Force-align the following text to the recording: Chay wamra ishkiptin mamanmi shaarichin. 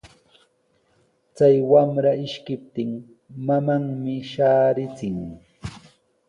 Chay 1.35 1.55
wamra 1.71 2.11
ishkiptin 2.25 2.91
mamanmi 3.47 4.15
shaarichin. 4.31 5.17